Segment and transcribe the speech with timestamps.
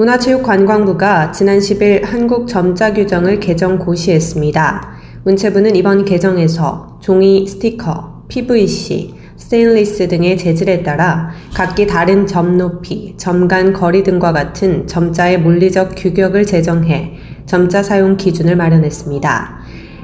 [0.00, 4.92] 문화체육관광부가 지난 10일 한국 점자 규정을 개정 고시했습니다.
[5.24, 13.74] 문체부는 이번 개정에서 종이, 스티커, PVC, 스테인리스 등의 재질에 따라 각기 다른 점 높이, 점간
[13.74, 19.60] 거리 등과 같은 점자의 물리적 규격을 제정해 점자 사용 기준을 마련했습니다.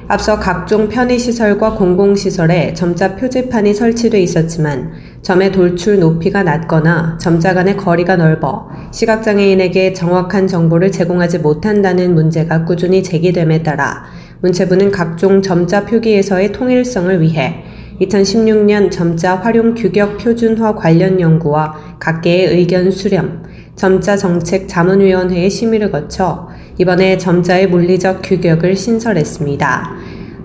[0.09, 4.91] 앞서 각종 편의시설과 공공시설에 점자 표지판이 설치돼 있었지만
[5.27, 13.03] 점의 돌출 높이가 낮거나 점자 간의 거리가 넓어 시각장애인에게 정확한 정보를 제공하지 못한다는 문제가 꾸준히
[13.03, 14.05] 제기됨에 따라
[14.39, 17.65] 문체부는 각종 점자 표기에서의 통일성을 위해
[17.99, 23.43] 2016년 점자 활용 규격 표준화 관련 연구와 각계의 의견 수렴,
[23.75, 29.97] 점자 정책 자문위원회의 심의를 거쳐 이번에 점자의 물리적 규격을 신설했습니다.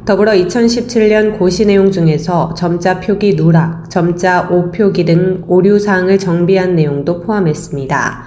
[0.05, 7.21] 더불어 2017년 고시 내용 중에서 점자 표기 누락, 점자 오표기 등 오류 사항을 정비한 내용도
[7.21, 8.25] 포함했습니다.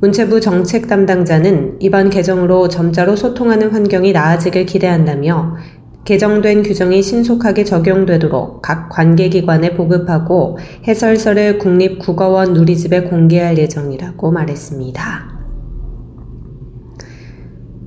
[0.00, 5.56] 문체부 정책 담당자는 이번 개정으로 점자로 소통하는 환경이 나아지길 기대한다며
[6.04, 15.33] 개정된 규정이 신속하게 적용되도록 각 관계기관에 보급하고 해설서를 국립국어원 누리집에 공개할 예정이라고 말했습니다.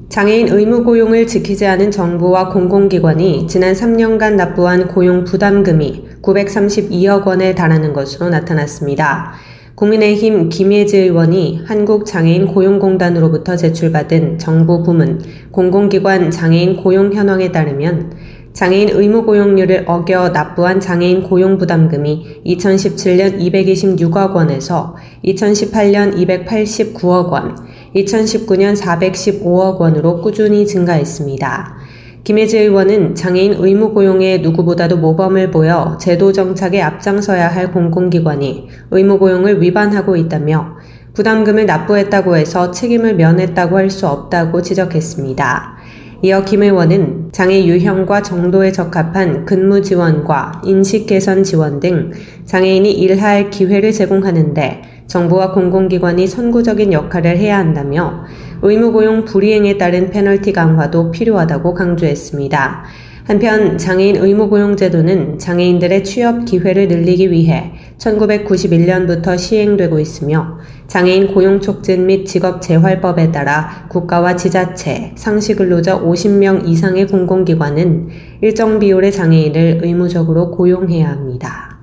[0.09, 7.91] 장애인 의무 고용을 지키지 않은 정부와 공공기관이 지난 3년간 납부한 고용 부담금이 932억 원에 달하는
[7.91, 9.33] 것으로 나타났습니다.
[9.75, 18.13] 국민의힘 김예지 의원이 한국장애인 고용공단으로부터 제출받은 정부 부문, 공공기관 장애인 고용 현황에 따르면
[18.53, 27.55] 장애인 의무 고용률을 어겨 납부한 장애인 고용 부담금이 2017년 226억 원에서 2018년 289억 원,
[27.97, 31.77] 2019년 415억 원으로 꾸준히 증가했습니다.
[32.23, 39.61] 김혜지 의원은 장애인 의무 고용에 누구보다도 모범을 보여 제도 정착에 앞장서야 할 공공기관이 의무 고용을
[39.61, 40.75] 위반하고 있다며
[41.13, 45.77] 부담금을 납부했다고 해서 책임을 면했다고 할 수 없다고 지적했습니다.
[46.23, 52.11] 이어 김 의원은 장애 유형과 정도에 적합한 근무 지원과 인식 개선 지원 등
[52.45, 58.25] 장애인이 일할 기회를 제공하는데 정부와 공공기관이 선구적인 역할을 해야 한다며
[58.61, 62.83] 의무고용 불이행에 따른 페널티 강화도 필요하다고 강조했습니다.
[63.27, 72.25] 한편 장애인 의무고용제도는 장애인들의 취업 기회를 늘리기 위해 1991년부터 시행되고 있으며 장애인 고용 촉진 및
[72.25, 78.07] 직업 재활법에 따라 국가와 지자체, 상시근로자 50명 이상의 공공기관은
[78.39, 81.76] 일정 비율의 장애인을 의무적으로 고용해야 합니다.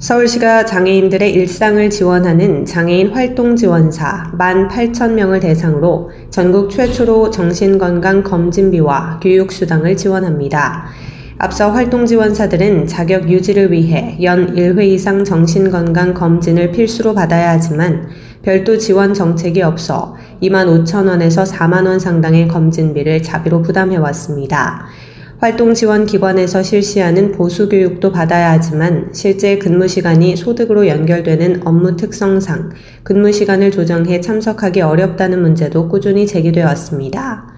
[0.00, 10.86] 서울시가 장애인들의 일상을 지원하는 장애인 활동 지원사 18,000명을 대상으로 전국 최초로 정신건강 검진비와 교육수당을 지원합니다.
[11.36, 18.08] 앞서 활동 지원사들은 자격 유지를 위해 연 1회 이상 정신건강 검진을 필수로 받아야 하지만
[18.40, 24.86] 별도 지원 정책이 없어 2만 5천 원에서 4만 원 상당의 검진비를 자비로 부담해 왔습니다.
[25.40, 32.72] 활동 지원 기관에서 실시하는 보수 교육도 받아야 하지만 실제 근무 시간이 소득으로 연결되는 업무 특성상
[33.04, 37.54] 근무 시간을 조정해 참석하기 어렵다는 문제도 꾸준히 제기되어 왔습니다.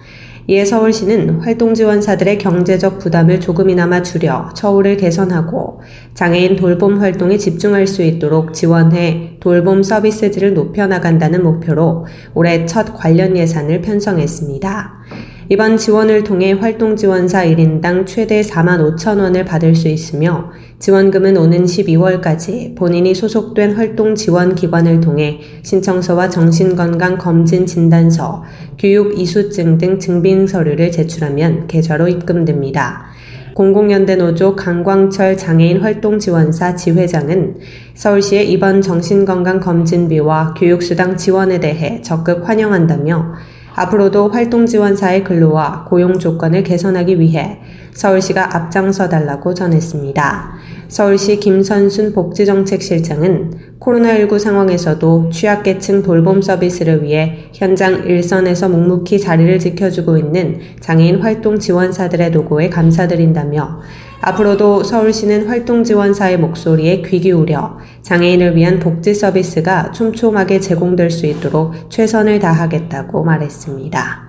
[0.47, 5.81] 이에 서울시는 활동 지원사들의 경제적 부담을 조금이나마 줄여 처우를 개선하고
[6.13, 13.35] 장애인 돌봄 활동에 집중할 수 있도록 지원해 돌봄 서비스질을 높여 나간다는 목표로 올해 첫 관련
[13.35, 15.03] 예산을 편성했습니다.
[15.53, 20.49] 이번 지원을 통해 활동 지원사 1인당 최대 4만 5천 원을 받을 수 있으며
[20.79, 28.41] 지원금은 오는 12월까지 본인이 소속된 활동 지원 기관을 통해 신청서와 정신건강 검진 진단서,
[28.79, 33.05] 교육 이수증 등 증빙 서류를 제출하면 계좌로 입금됩니다.
[33.53, 37.57] 공공연대 노조 강광철 장애인 활동 지원사 지회장은
[37.93, 43.33] 서울시의 이번 정신건강 검진비와 교육수당 지원에 대해 적극 환영한다며
[43.75, 47.59] 앞으로도 활동 지원사의 근로와 고용 조건을 개선하기 위해
[47.93, 50.53] 서울시가 앞장서 달라고 전했습니다.
[50.87, 60.59] 서울시 김선순 복지정책실장은 코로나19 상황에서도 취약계층 돌봄 서비스를 위해 현장 일선에서 묵묵히 자리를 지켜주고 있는
[60.79, 63.81] 장애인 활동 지원사들의 노고에 감사드린다며
[64.25, 71.73] 앞으로도 서울시는 활동 지원사의 목소리에 귀 기울여 장애인을 위한 복지 서비스가 촘촘하게 제공될 수 있도록
[71.89, 74.23] 최선을 다하겠다고 말했습니다.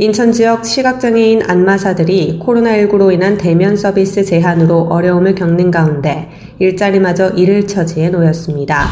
[0.00, 6.28] 인천 지역 시각장애인 안마사들이 코로나19로 인한 대면 서비스 제한으로 어려움을 겪는 가운데
[6.58, 8.84] 일자리마저 잃을 처지에 놓였습니다.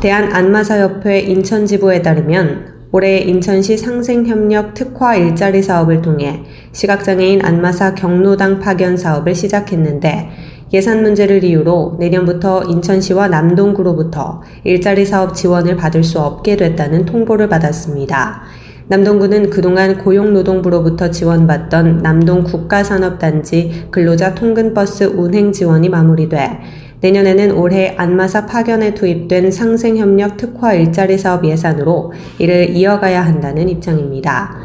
[0.00, 6.42] 대한안마사협회 인천지부에 따르면 올해 인천시 상생협력 특화 일자리 사업을 통해
[6.72, 10.30] 시각장애인 안마사 경로당 파견 사업을 시작했는데
[10.72, 18.42] 예산 문제를 이유로 내년부터 인천시와 남동구로부터 일자리 사업 지원을 받을 수 없게 됐다는 통보를 받았습니다.
[18.88, 26.60] 남동구는 그동안 고용노동부로부터 지원받던 남동 국가산업단지 근로자 통근버스 운행 지원이 마무리돼
[27.00, 34.56] 내년에는 올해 안마사 파견에 투입된 상생협력 특화 일자리 사업 예산으로 이를 이어가야 한다는 입장입니다.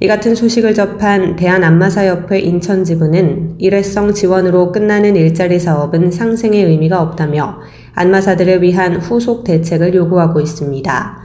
[0.00, 7.60] 이 같은 소식을 접한 대한안마사협회 인천지부는 일회성 지원으로 끝나는 일자리 사업은 상생의 의미가 없다며
[7.94, 11.18] 안마사들을 위한 후속 대책을 요구하고 있습니다.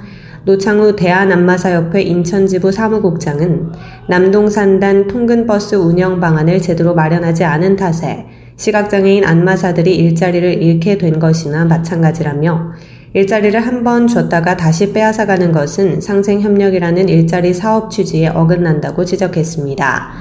[0.46, 3.72] 노창우 대한안마사협회 인천지부 사무국장은
[4.08, 8.26] 남동산단 통근버스 운영 방안을 제대로 마련하지 않은 탓에
[8.60, 12.74] 시각장애인 안마사들이 일자리를 잃게 된 것이나 마찬가지라며
[13.14, 20.12] 일자리를 한 번 줬다가 다시 빼앗아가는 것은 상생협력이라는 일자리 사업 취지에 어긋난다고 지적했습니다.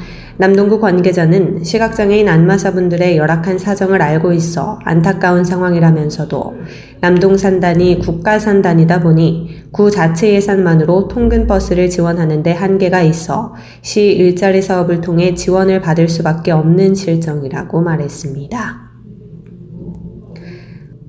[0.40, 6.54] 남동구 관계자는 시각장애인 안마사분들의 열악한 사정을 알고 있어 안타까운 상황이라면서도
[7.00, 15.80] 남동산단이 국가산단이다 보니 구 자체 예산만으로 통근버스를 지원하는데 한계가 있어 시 일자리 사업을 통해 지원을
[15.80, 18.88] 받을 수밖에 없는 실정이라고 말했습니다.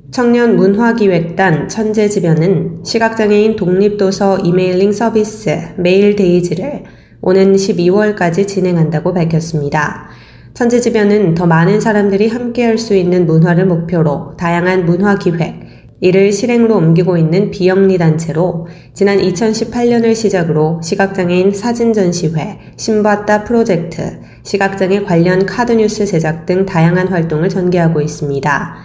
[0.10, 6.84] 청년 문화기획단 천재지변은 시각장애인 독립도서 이메일링 서비스 메일데이지를
[7.22, 10.10] 오는 12월까지 진행한다고 밝혔습니다.
[10.54, 15.70] 천재지변은 더 많은 사람들이 함께할 수 있는 문화를 목표로 다양한 문화 기획,
[16.02, 25.04] 이를 실행으로 옮기고 있는 비영리 단체로 지난 2018년을 시작으로 시각장애인 사진 전시회, 신봤다 프로젝트, 시각장애
[25.04, 28.76] 관련 카드뉴스 제작 등 다양한 활동을 전개하고 있습니다.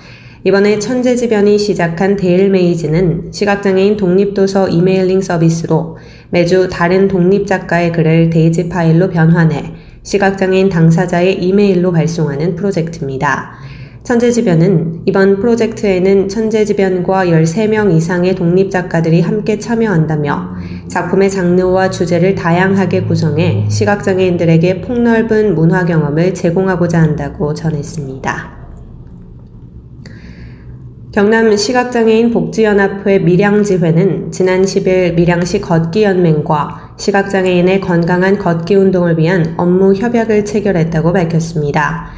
[0.47, 5.97] 이번에 천재지변이 시작한 메일데이지는 시각장애인 독립도서 이메일링 서비스로
[6.35, 9.73] 매주 다른 독립작가의 글을 데이지 파일로 변환해
[10.03, 13.53] 시각장애인 당사자의 이메일로 발송하는 프로젝트입니다.
[14.03, 20.57] 천재지변은 이번 프로젝트에는 천재지변과 13명 이상의 독립작가들이 함께 참여한다며
[20.89, 28.64] 작품의 장르와 주제를 다양하게 구성해 시각장애인들에게 폭넓은 문화 경험을 제공하고자 한다고 전했습니다.
[31.15, 40.45] 경남 시각장애인 복지연합회 밀양지회는 지난 10일 밀양시 걷기연맹과 시각장애인의 건강한 걷기 운동을 위한 업무 협약을
[40.45, 42.09] 체결했다고 밝혔습니다.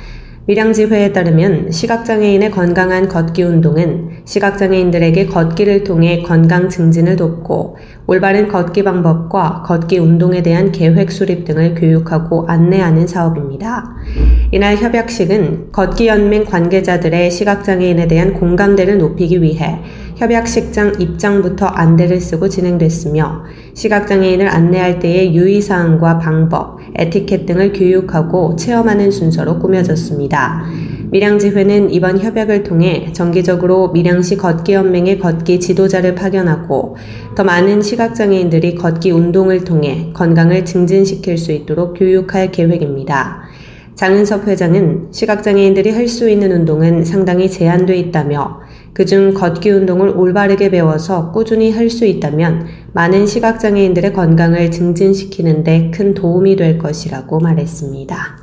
[0.47, 7.77] 밀양지회에 따르면 시각장애인의 건강한 걷기 운동은 시각장애인들에게 걷기를 통해 건강 증진을 돕고
[8.07, 13.97] 올바른 걷기 방법과 걷기 운동에 대한 계획 수립 등을 교육하고 안내하는 사업입니다.
[14.51, 19.81] 이날 협약식은 걷기연맹 관계자들의 시각장애인에 대한 공감대를 높이기 위해
[20.17, 23.45] 협약식장 입장부터 안대를 쓰고 진행됐으며
[23.75, 30.65] 시각장애인을 안내할 때의 유의사항과 방법, 에티켓 등을 교육하고 체험하는 순서로 꾸며졌습니다.
[31.11, 36.97] 밀양지회는 이번 협약을 통해 정기적으로 밀양시 걷기연맹의 걷기 지도자를 파견하고
[37.37, 43.43] 더 많은 시각장애인들이 걷기 운동을 통해 건강을 증진시킬 수 있도록 교육할 계획입니다.
[43.95, 48.61] 장은섭 회장은 시각장애인들이 할 수 있는 운동은 상당히 제한돼 있다며
[48.93, 56.15] 그중 걷기 운동을 올바르게 배워서 꾸준히 할 수 있다면 많은 시각장애인들의 건강을 증진시키는 데 큰
[56.15, 58.36] 도움이 될 것이라고 말했습니다.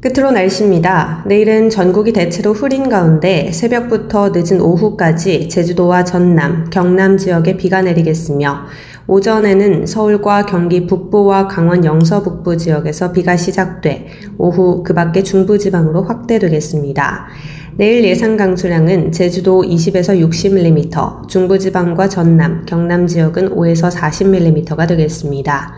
[0.00, 1.24] 끝으로 날씨입니다.
[1.26, 8.66] 내일은 전국이 대체로 흐린 가운데 새벽부터 늦은 오후까지 제주도와 전남, 경남 지역에 비가 내리겠으며
[9.08, 14.06] 오전에는 서울과 경기 북부와 강원 영서 북부 지역에서 비가 시작돼
[14.38, 17.26] 오후 그 밖에 중부 지방으로 확대되겠습니다.
[17.76, 25.74] 내일 예상 강수량은 제주도 20에서 60mm, 중부 지방과 전남, 경남 지역은 5에서 40mm가 되겠습니다.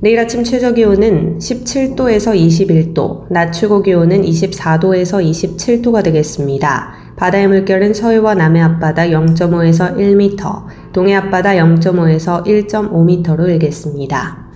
[0.00, 6.92] 내일 아침 최저 기온은 17도에서 21도, 낮 최고 기온은 24도에서 27도가 되겠습니다.
[7.16, 14.46] 바다의 물결은 서해와 남해 앞바다 0.5에서 1m, 동해 앞바다 0.5에서 1.5m로 일겠습니다.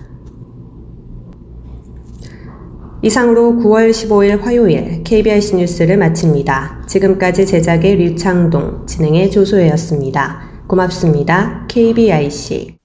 [3.03, 6.83] 이상으로 9월 15일 화요일 KBIC 뉴스를 마칩니다.
[6.87, 10.43] 지금까지 제작의 류창동, 진행의 조소혜였습니다.
[10.67, 11.67] 고맙습니다.
[11.67, 12.80] KBIC